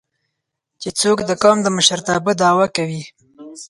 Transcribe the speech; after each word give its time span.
چې 0.81 0.89
څوک 0.99 1.17
د 1.25 1.31
قام 1.43 1.57
د 1.63 1.67
مشرتابه 1.77 2.31
دعوه 2.41 2.67
کوي 2.75 3.03